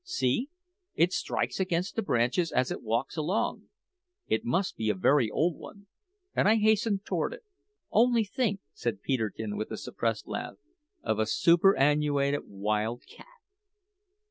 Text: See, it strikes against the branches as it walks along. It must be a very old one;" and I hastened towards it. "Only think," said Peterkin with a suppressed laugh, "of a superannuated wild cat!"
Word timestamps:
See, 0.03 0.49
it 0.95 1.13
strikes 1.13 1.59
against 1.59 1.95
the 1.95 2.01
branches 2.01 2.51
as 2.51 2.71
it 2.71 2.81
walks 2.81 3.15
along. 3.17 3.69
It 4.25 4.43
must 4.43 4.75
be 4.75 4.89
a 4.89 4.95
very 4.95 5.29
old 5.29 5.59
one;" 5.59 5.85
and 6.35 6.47
I 6.49 6.55
hastened 6.55 7.05
towards 7.05 7.35
it. 7.35 7.43
"Only 7.91 8.23
think," 8.23 8.61
said 8.73 9.03
Peterkin 9.03 9.57
with 9.57 9.69
a 9.69 9.77
suppressed 9.77 10.27
laugh, 10.27 10.57
"of 11.03 11.19
a 11.19 11.27
superannuated 11.27 12.45
wild 12.47 13.05
cat!" 13.05 13.27